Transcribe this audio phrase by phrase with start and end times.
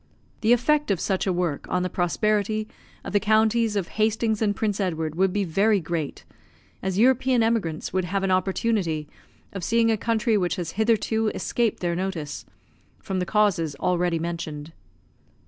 [0.41, 2.67] The effect of such a work on the prosperity
[3.03, 6.23] of the counties of Hastings and Prince Edward would be very great,
[6.81, 9.07] as European emigrants would have an opportunity
[9.53, 12.47] of seeing a country which has hitherto escaped their notice,
[12.97, 14.71] from the causes already mentioned.